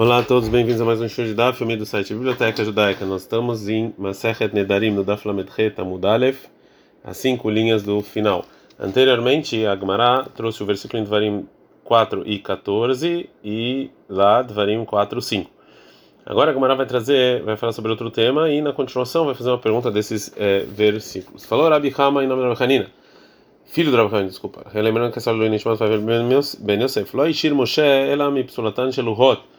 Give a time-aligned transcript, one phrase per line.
[0.00, 3.04] Olá a todos, bem-vindos a mais um show de Daf, do site Biblioteca Judaica.
[3.04, 6.46] Nós estamos em Masechet Nedarim, no Daf Lamed Amudalef,
[7.02, 8.44] as cinco linhas do final.
[8.78, 11.48] Anteriormente, a Gemara trouxe o versículo em Dvarim
[11.82, 15.50] 4 e 14 e lá Dvarim 4 e 5.
[16.24, 19.50] Agora a Gemara vai trazer, vai falar sobre outro tema e na continuação vai fazer
[19.50, 21.44] uma pergunta desses é, versículos.
[21.44, 22.86] Falou Rabi Hama em nome da Hanina,
[23.64, 24.64] filho do Rabi Hama, desculpa.
[24.72, 27.16] Relembrando que essa lua Nishmat vai ver Ben Yosef.
[27.16, 29.57] Lo Ishir Moshe Elam Ipsulatan Sheluhot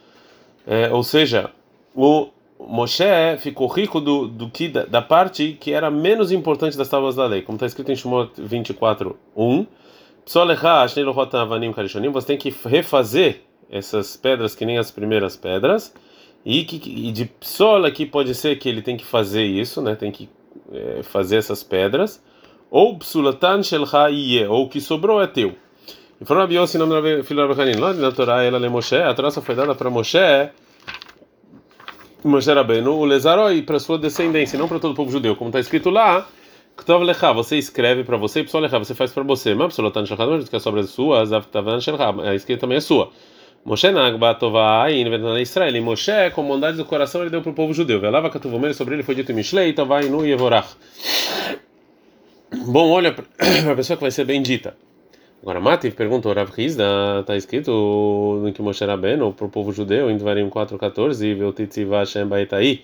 [0.66, 1.50] é, ou seja,
[1.94, 2.28] o
[2.58, 3.04] Moshe
[3.38, 7.26] ficou rico do, do que da, da, parte que era menos importante das tábuas da
[7.26, 9.66] lei, como está escrito em Shemot 24, 1.
[12.12, 15.94] Você tem que refazer essas pedras que nem as primeiras pedras.
[16.44, 19.94] E, que, e de psola aqui pode ser que ele tem que fazer isso, né?
[19.94, 20.28] Tem que
[20.72, 22.22] é, fazer essas pedras.
[22.70, 23.84] Ou psulatan shel
[24.48, 25.54] ou o que sobrou é teu.
[26.20, 28.96] E falou Rabi Yossi, nome do filho do Rabi Lá na Torá, ela é Moshe,
[28.96, 30.18] a Torá só foi dada para Moshe,
[32.22, 35.58] Moshe Rabbeinu, o Lezaroi, para sua descendência, não para todo o povo judeu, como está
[35.58, 36.28] escrito lá,
[36.76, 40.04] Ktov Lecha, você escreve para você, e Psol Lecha, você faz para você, mas Psolotan
[40.04, 43.10] Shalchad, mas que a sobra é sua, Zavtavan Shalchad, a escrita também é sua.
[43.64, 47.54] Moshe Nagba Tovai, inventando Israel, e Moshe, com bondade do coração, ele deu para o
[47.54, 47.98] povo judeu.
[47.98, 50.68] Velava Katuvomer, sobre ele foi dito em Mishlei, Tovai, Nu Yevorach.
[52.66, 53.24] Bom, olha para
[53.72, 54.74] a pessoa que vai ser bendita.
[55.42, 57.70] Agora, Mativ perguntou, Rav Hizda, está escrito
[58.42, 62.80] no que Moshe Rabbeinu, para o povo judeu, em Dvarim 4.14, Veltitziva Hashem Baitai,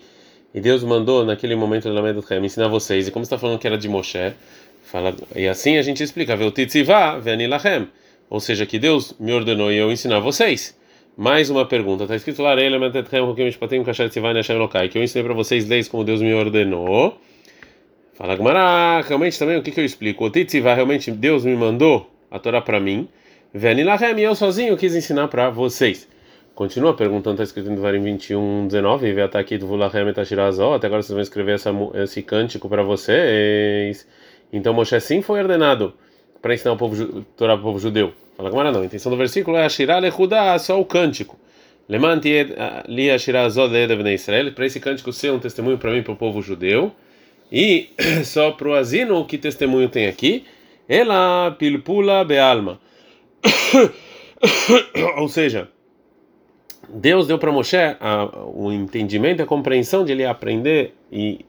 [0.55, 3.87] e Deus mandou naquele momento me ensinar vocês, e como está falando que era de
[3.87, 4.33] Moshe,
[4.81, 7.89] fala, e assim a gente explica, Veltitziva Venilachem,
[8.27, 10.75] ou seja, que Deus me ordenou e eu ensinar vocês.
[11.15, 12.61] Mais uma pergunta, está escrito lá, que
[14.97, 17.21] eu ensinei para vocês leis como Deus me ordenou.
[18.15, 20.25] Fala Gmará, realmente também o que, que eu explico?
[20.25, 23.07] O Titziva, realmente Deus me mandou a Torá para mim,
[23.53, 26.07] Venilahem, eu sozinho quis ensinar para vocês.
[26.53, 30.87] Continua perguntando, está escrito em Devarim 21, 19, vai estar aqui do Vulahem Etashirazó, até
[30.87, 34.07] agora vocês vão escrever essa, esse cântico para vocês.
[34.51, 35.93] Então Moshe sim foi ordenado
[36.41, 38.11] para ensinar o povo, Torá para o povo judeu.
[38.35, 41.37] Fala Gamara não, a intenção do versículo é Ashirah Lechudá, só o cântico.
[41.87, 43.09] Li
[44.13, 46.91] Israel, para esse cântico ser um testemunho para mim, para o povo judeu.
[47.51, 47.89] E
[48.25, 50.43] só para o Asino, que testemunho tem aqui?
[50.87, 52.79] Ela pilpula bealma.
[55.17, 55.69] Ou seja,
[56.89, 61.45] Deus deu para Moshe a, o entendimento, a compreensão de ele aprender e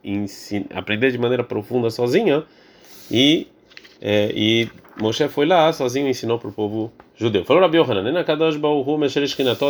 [0.75, 2.45] aprender de maneira profunda sozinha
[3.11, 3.47] e
[4.01, 4.69] é, e
[5.01, 7.45] Moshe foi lá sozinho e ensinou para o povo judeu.
[7.45, 8.03] Falou Rabi Yohanan,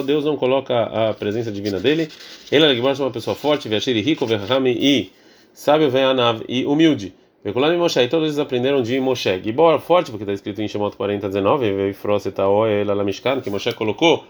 [0.03, 2.09] Deus não coloca a presença divina dele.
[2.51, 2.69] Ele é
[3.05, 3.69] uma pessoa forte,
[4.01, 4.27] rico,
[4.69, 5.11] e
[5.53, 5.91] sábio,
[6.49, 7.15] e humilde.
[7.45, 9.41] Vecular e Moshe, e todos eles aprenderam de Moshe.
[9.43, 11.95] Gibor, forte, porque está escrito em Shemot 40, 19,
[13.43, 14.25] que Moshe colocou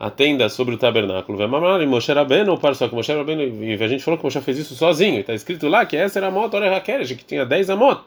[0.00, 1.38] a tenda sobre o tabernáculo.
[1.42, 4.74] E Moshe Rabbeinu, só que Moshe Rabbeinu, e a gente falou que Moshe fez isso
[4.74, 5.20] sozinho.
[5.20, 8.00] Está escrito lá que essa era a moto Ore Hakeresh, que tinha 10 amot.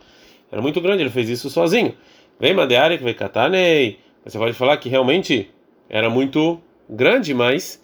[0.52, 1.94] Era muito grande, ele fez isso sozinho.
[2.40, 4.00] Vem Madearek, vem Katanei.
[4.26, 5.50] Você pode falar que realmente
[5.90, 7.82] era muito grande, mas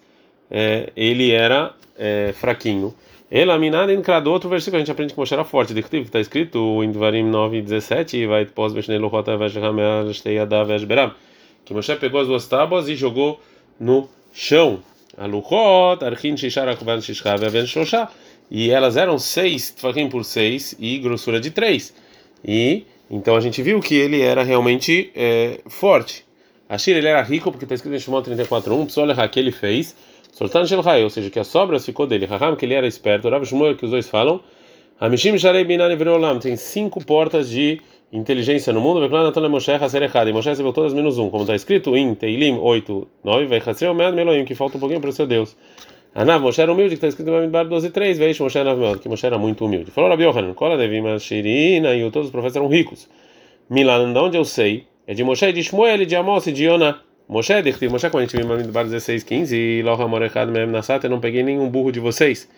[0.50, 2.94] é, ele era é, fraquinho.
[3.36, 5.76] Ela minada encradou outro versículo, a gente aprende que Moshe era forte.
[5.76, 8.72] Está escrito em Dvarim 9, 17, vai pós
[11.64, 13.40] que Moshe pegou as duas tábuas e jogou
[13.80, 14.78] no chão.
[15.18, 16.78] Aluchot, Archin, Shishar.
[18.48, 21.92] E elas eram seis tfakim por seis e grossura de três.
[22.44, 26.24] E então a gente viu que ele era realmente é, forte.
[26.68, 29.96] Ashir ele era rico porque está escrito em Shimon 34.1, Psol que ele fez.
[30.34, 32.26] Sultan Shel ou seja, que a sobra ficou dele.
[32.26, 33.28] Raham, que ele era esperto.
[33.28, 34.40] Rav Shmuel, que os dois falam.
[35.00, 37.80] Hamishim Sharei Binani Verolam, tem cinco portas de
[38.12, 39.00] inteligência no mundo.
[39.00, 40.28] Veklan Natan Moshe Haser Echad.
[40.28, 43.46] E Moshe recebeu todas menos um, como está escrito em Teilim 8, 9.
[43.46, 45.56] Vai Haser Omead Meloim, que falta um pouquinho para o seu Deus.
[46.12, 48.18] Anav, Moshe era humilde, que está escrito em Bamidbar 12, 3.
[48.18, 49.92] Veish Moshe Anav Meod, que Moshe era muito humilde.
[49.92, 53.08] Falou Rabi Yohanan, Kola Devim Shirina, e todos os profetas eram ricos.
[53.70, 57.03] Milan, de onde eu sei, é de Moshe, de Shmuel, de Amos e de Yonah.
[57.28, 60.66] Moshe, Dechtiv Moshe, quando a gente viu em Bamidbar 16, 15, e Loha Morechad Mem
[60.66, 62.48] Nasat, eu não peguei nenhum burro de vocês.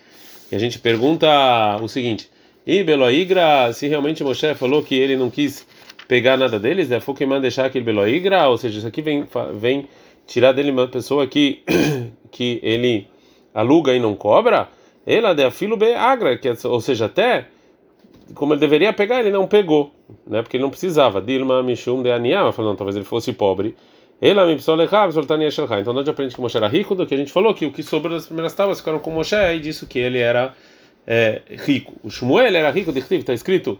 [0.51, 1.29] E a gente pergunta
[1.81, 2.29] o seguinte:
[2.67, 5.67] e Beloigra, se realmente Moshe falou que ele não quis
[6.09, 9.25] pegar nada deles, é Fukiman deixar aquele Beloigra, ou seja, isso aqui vem,
[9.55, 9.89] vem
[10.27, 11.63] tirar dele uma pessoa que,
[12.33, 13.07] que ele
[13.55, 14.69] aluga e não cobra,
[15.07, 17.47] ela de afilo be agra, que, é, ou seja, até
[18.35, 19.93] como ele deveria pegar, ele não pegou,
[20.27, 20.43] né?
[20.43, 21.21] Porque ele não precisava.
[21.21, 23.77] Dilma Mishum de Aniá, falando, talvez ele fosse pobre.
[24.21, 24.55] Ela me
[25.81, 27.83] Então, onde aprende que Moshe era rico, do que a gente falou que o que
[27.83, 30.55] sobrou das primeiras tábuas ficaram com Moshe e disse que ele era
[31.07, 31.93] é, rico.
[32.03, 33.79] O Shmuel era rico, está escrito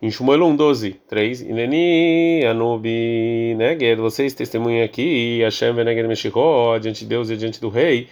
[0.00, 1.40] em Shmuel 1, 12, 3.
[1.42, 7.68] Ineni Anubi Neged, vocês testemunham aqui, Hashem Veneged Meshikó, diante de Deus e diante do
[7.68, 8.08] rei,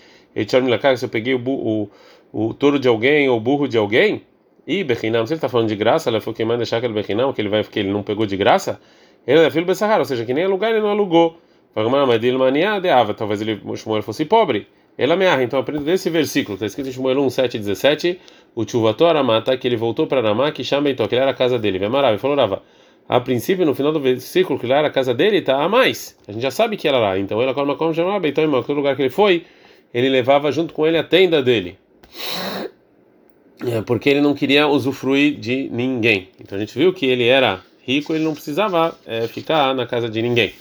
[0.96, 1.90] se eu peguei o, o,
[2.32, 4.22] o touro de alguém ou o burro de alguém,
[4.66, 7.32] e Bechinam, se ele está falando de graça, ela foi quem manda deixar aquele Bechinam,
[7.32, 8.80] que ele vai que ele não pegou de graça,
[9.26, 11.38] ele é filho do ou seja, que nem alugar ele não alugou.
[11.74, 14.66] Talvez ele Shmuel fosse pobre.
[14.98, 18.20] Ela me então aprende desse versículo, está escrito em Shmuel 1, 7, 17,
[18.54, 21.78] o Tchuvator Aramata, que ele voltou para Ramá, que chama que era a casa dele.
[21.78, 22.62] Vemarav, falou Rava.
[23.08, 26.16] A princípio, no final do versículo, que ele era a casa dele, está a mais.
[26.28, 27.18] A gente já sabe que era lá.
[27.18, 29.46] Então, ele agora como chamava Beitão, em qualquer lugar que ele foi,
[29.92, 31.78] ele levava junto com ele a tenda dele.
[33.66, 36.28] É, porque ele não queria usufruir de ninguém.
[36.40, 40.08] Então a gente viu que ele era rico, ele não precisava é, ficar na casa
[40.08, 40.52] de ninguém.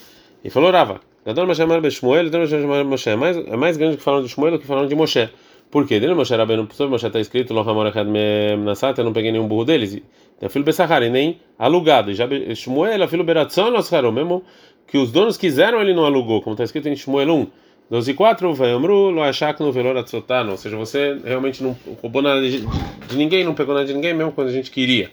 [0.44, 3.10] E falou Rava, Gadol Moshe de Shmuel, Moshe.
[3.10, 5.30] É é mais grande que falando de Shmuel do que falando de Moshe.
[5.70, 6.00] Por quê?
[6.00, 9.66] Dele Moshe Rabbeinu, sobre Moshe está escrito, Lohamor Echad Menasat, eu não peguei nenhum burro
[9.66, 10.02] deles.
[10.42, 12.14] É filho Bessahar, e nem alugado.
[12.14, 13.72] Já Shmuel, filho Beratzon,
[14.12, 14.44] mesmo
[14.88, 17.48] que os donos quiseram, ele não alugou, como está escrito em Shmuel 1.
[17.90, 20.52] 12 e 4, Vayamru, Loachaknu, Veloratzotano.
[20.52, 24.14] Ou seja, você realmente não roubou nada de, de ninguém, não pegou nada de ninguém,
[24.14, 25.10] mesmo quando a gente queria.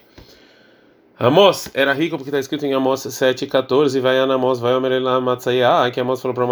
[1.18, 5.98] Amós era rico porque está escrito em Amós 7,14, vai Amós, vai Omerela Matzaiah, que
[5.98, 6.44] Amós falou para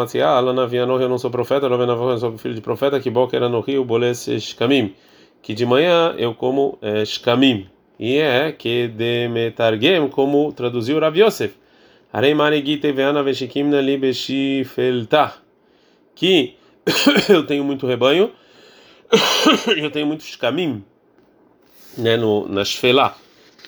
[0.54, 3.36] na Vianor eu não sou profeta, na eu não sou filho de profeta, que que
[3.36, 4.94] era no rio, Boles Shkamim,
[5.42, 7.68] que de manhã eu como é, Shkamim,
[7.98, 11.54] e é que de Metargem, como traduziu Rav Yosef,
[16.14, 16.56] que
[17.28, 18.32] eu tenho muito rebanho,
[19.76, 20.82] eu tenho muito Shkamim,
[21.98, 23.14] né, no, na Shfelah,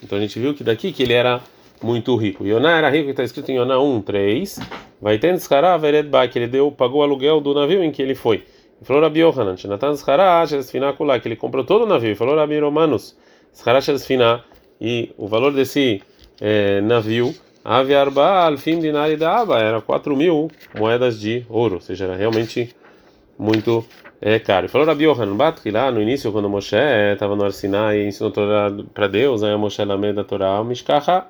[0.02, 1.40] então a gente viu que daqui que ele era
[1.82, 2.46] muito rico.
[2.46, 4.58] Yoná era rico, está escrito em Yoná 1, 3.
[5.00, 8.14] Vai ter Nskara Vered que ele deu, pagou o aluguel do navio em que ele
[8.14, 8.44] foi.
[8.80, 12.12] E falou Rabi Yohanan, Natan Nskara Shesfina que ele comprou todo o navio.
[12.12, 13.16] E falou Rabi Romanos,
[13.52, 14.44] Nskara Shesfina,
[14.80, 16.02] e o valor desse
[16.40, 17.34] é, navio,
[17.64, 22.14] Ave Arba Alfim Dinari da Aba, era 4 mil moedas de ouro, ou seja, era
[22.14, 22.74] realmente
[23.38, 23.84] muito
[24.20, 24.68] é caro.
[24.68, 26.76] Falou Rabi Yohanan Bat, lá no início, quando Moshe
[27.12, 31.26] estava no Arsiná e ensinou Torá para Deus, aí Moshe Lamed da Torá, Mishkaha.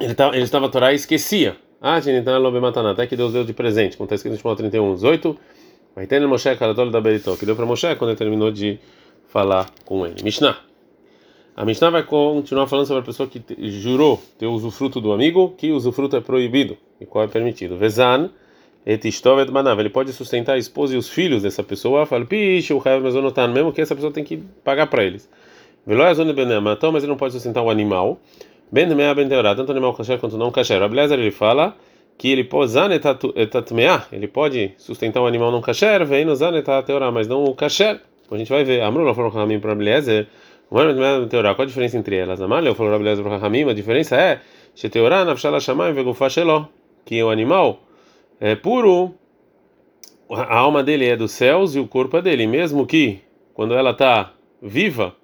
[0.00, 1.56] Ele, tava, ele estava a Torá e esquecia.
[1.80, 4.56] Ah, Genitan Lobe Mataná, até que Deus deu de presente, como está escrito em Shmuel
[4.56, 5.38] 31, 18.
[5.94, 8.80] Vai ter Moshe Karadol da Beritó, que deu para Moshe quando ele terminou de
[9.28, 10.22] falar com ele.
[10.24, 10.58] Mishnah.
[11.56, 13.40] A Mishnah vai continuar falando sobre a pessoa que
[13.70, 17.76] jurou ter usufruto do amigo, que usufruto é proibido e qual é permitido.
[17.76, 18.30] Vezan
[18.86, 23.72] ele pode sustentar a esposa e os filhos dessa pessoa, fala, piche, o mesonotan, mesmo
[23.72, 25.28] que essa pessoa tem que pagar para eles.
[25.86, 28.18] Veloy azone benematom, mas ele não pode sustentar o animal.
[28.72, 30.82] Ben mea ben teorá, tanto animal kasher quanto não kasher.
[30.82, 31.76] Ablezer ele fala
[32.16, 36.52] que ele pode zan etatmea, ele pode sustentar o animal não kasher, vem no zan
[36.82, 38.00] teorá, mas não o kasher.
[38.30, 38.80] A gente vai ver.
[38.82, 40.26] Amru falou para mim para Ablezer,
[40.68, 42.40] qual a diferença entre elas?
[42.40, 44.40] Amalha falou para Ablezer para a diferença é,
[44.74, 46.68] sheteorá nafshala shamay vegufá shelo,
[47.04, 47.83] que o animal
[48.40, 49.14] é puro,
[50.30, 52.46] a alma dele é dos céus e o corpo é dele.
[52.46, 53.20] Mesmo que
[53.52, 55.14] quando ela está viva,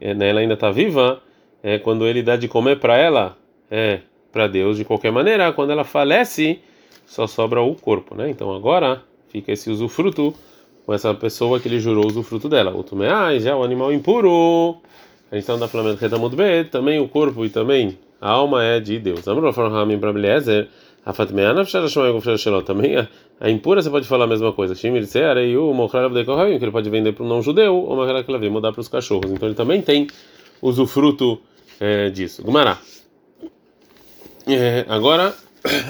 [0.00, 1.20] é, né, ela ainda está viva,
[1.62, 3.36] é quando ele dá de comer para ela,
[3.70, 4.00] é
[4.32, 5.52] para Deus de qualquer maneira.
[5.52, 6.60] Quando ela falece,
[7.06, 8.30] só sobra o corpo, né?
[8.30, 10.34] Então agora fica esse usufruto
[10.84, 12.74] com essa pessoa que ele jurou usufruto dela.
[12.74, 14.76] O tumeai já o animal impuro.
[15.30, 18.78] A gente está falando da Retamud B, também o corpo e também a alma é
[18.78, 19.26] de Deus.
[19.26, 20.68] Amor, Ramin para Beliezer.
[21.06, 21.64] A Fatmeana
[22.64, 23.08] também a,
[23.40, 24.74] a impura você pode falar a mesma coisa.
[26.58, 28.04] Que ele pode vender para um não judeu ou uma
[28.50, 29.30] mudar para os cachorros.
[29.30, 30.08] Então ele também tem
[30.60, 31.40] usufruto
[31.78, 32.42] é, disso.
[32.42, 32.78] Gumará.
[34.48, 35.32] É, agora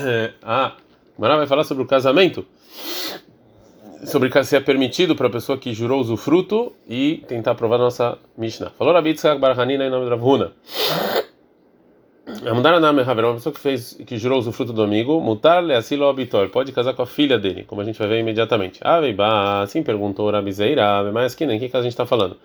[0.05, 0.73] é, a
[1.17, 2.45] Gumará vai falar sobre o casamento.
[4.05, 8.69] Sobre se é permitido para a pessoa que jurou usufruto e tentar provar nossa Mishnah.
[8.77, 10.53] Falou Rabi Tzak Barhanina em nome de Ravuna.
[12.27, 16.09] Mudar na uma pessoa que fez que jurou o fruto do amigo, mutar le asilo
[16.09, 18.81] abitor, pode casar com a filha dele, como a gente vai ver imediatamente.
[18.83, 22.37] Ah, veiba, assim perguntou Rabizeira, mas que nem que caso a gente está falando?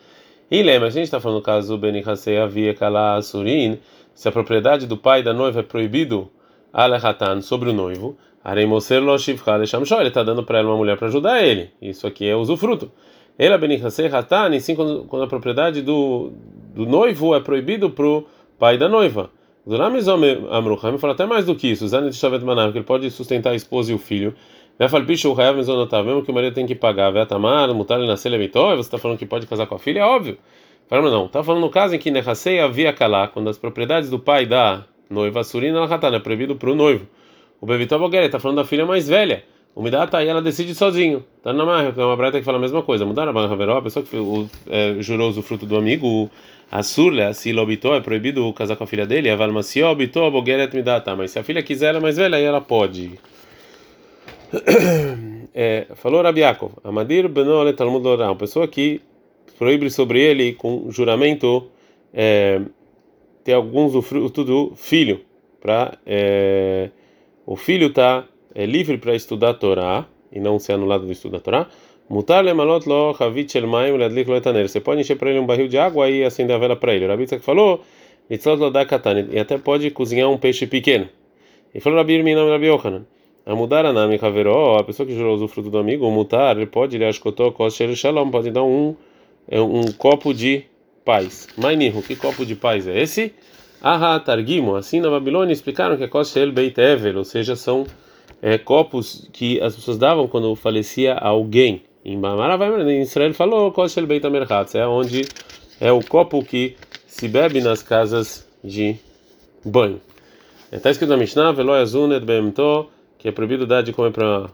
[0.52, 2.04] E lembra, a gente está falando no caso Beni
[2.40, 3.80] havia kala surin,
[4.14, 6.30] se a propriedade do pai da noiva é proibido
[6.72, 10.96] alehatan sobre o noivo, areimoser lo shivcha lechamsho, ele está dando para ela uma mulher
[10.96, 11.72] para ajudar ele.
[11.82, 12.92] Isso aqui é usufruto.
[13.36, 16.32] Ela Beni hatan, e sim quando, quando a propriedade do,
[16.76, 18.28] do noivo é proibido para o
[18.60, 19.32] pai da noiva.
[20.50, 23.56] Amrucham fala até mais do que isso, Zanit Shavet Manav, que ele pode sustentar a
[23.56, 24.34] esposa e o filho.
[24.80, 27.12] Mesmo que o marido tem que pagar.
[27.12, 30.00] Vetamar, Mutar Nascele Mitor, você está falando que pode casar com a filha?
[30.00, 30.38] É óbvio.
[30.88, 34.18] Fala, não, está falando no caso em que Nehasei havia Kalá, quando as propriedades do
[34.18, 37.08] pai da noiva Surina Alhatana é proibido para o noivo.
[37.62, 39.44] O Bevitó Boguer está falando da filha mais velha.
[39.74, 41.24] O Midata aí ela decide sozinho.
[41.42, 43.06] Tá na marra, é uma breta que fala a mesma coisa.
[43.06, 46.30] Mudar a barra a pessoa que o, é, jurou o fruto do amigo,
[46.70, 49.30] a surla, se lobitó, é proibido casar com a filha dele.
[49.30, 51.16] A valmació, bitó, bogeret midata.
[51.16, 53.20] Mas se a filha quiser, ela é mais velha, aí ela pode.
[55.54, 59.02] É, falou Rabi Yaakov, Amadir Benole Talmud uma pessoa que
[59.60, 61.68] proíbe sobre ele com juramento
[62.14, 62.62] é,
[63.44, 65.22] ter alguns fruto do filho,
[65.60, 66.90] para é,
[67.46, 71.34] o filho tá é, livre para estudar a Torá e não ser anulado do estudo
[71.34, 71.68] da Torá.
[72.10, 74.68] Mutar lemalot lo chavit shel maim ladlik lo etaner.
[74.68, 77.08] Você pode encher para ele um barril de água e acender a vela para ele.
[77.08, 77.82] Rabi que falou,
[78.30, 79.28] nitzot lo da katan.
[79.32, 81.08] E até pode cozinhar um peixe pequeno.
[81.74, 83.06] E falou Rabi Irminam Rabi Yochanan.
[83.44, 86.56] A mudar a nami kaveró, a pessoa que jurou o fruto do amigo, o mutar,
[86.56, 88.96] ele pode, ele ashkotó kosher shalom, pode dar um,
[89.48, 90.66] é, um copo de
[91.04, 91.48] paz.
[91.58, 93.34] Mainihu, que copo de paz é esse?
[93.82, 97.84] Aha, targimo, assim na Babilônia explicaram que é kosher beit evel, ou seja, são
[98.42, 101.84] é, copos que as pessoas davam quando falecia alguém.
[102.04, 103.74] Em em Israel falou
[104.74, 105.28] é onde
[105.80, 108.96] é o copo que se bebe nas casas de
[109.64, 110.02] banho.
[110.72, 111.54] Está escrito na Mishnah,
[113.20, 114.50] que é proibido dar de comer para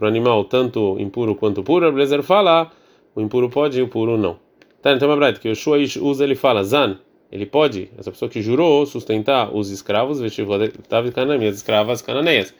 [0.00, 1.92] o animal tanto impuro quanto puro.
[1.92, 2.70] Blazer fala,
[3.14, 4.38] o impuro pode e o puro não.
[4.80, 6.98] Tá, então é verdade que o Shua usa, ele fala, Zan,
[7.30, 10.32] ele pode, essa pessoa que jurou, sustentar os escravos, as
[11.56, 12.54] escravas cananeias.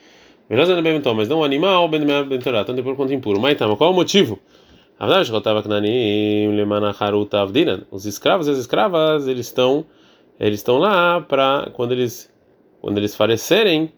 [1.15, 1.89] Mas não o animal,
[2.65, 3.41] tanto impuro quanto impuro.
[3.41, 4.39] Mas então, qual o motivo?
[7.91, 9.85] Os escravos as escravas, eles estão,
[10.41, 12.33] eles estão lá para quando eles,
[12.81, 13.93] quando eles falecerem,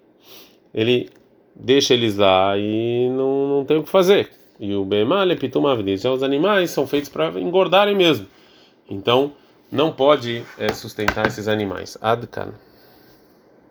[0.74, 1.08] ele
[1.54, 4.30] deixa eles lá e não, não tem o que fazer.
[4.58, 5.96] E o Bemal é.
[5.96, 8.26] Já os animais são feitos para engordarem mesmo.
[8.88, 9.32] Então,
[9.72, 11.96] não pode é, sustentar esses animais.
[12.02, 12.52] Adkan.